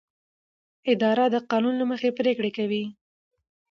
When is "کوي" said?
2.57-2.83